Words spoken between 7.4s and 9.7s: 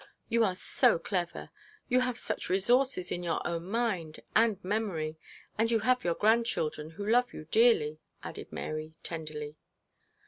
dearly,' added Mary, tenderly.